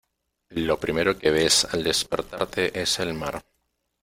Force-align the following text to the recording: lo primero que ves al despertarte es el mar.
lo 0.55 0.79
primero 0.79 1.15
que 1.19 1.29
ves 1.29 1.63
al 1.71 1.83
despertarte 1.83 2.81
es 2.81 2.97
el 2.97 3.13
mar. 3.13 3.45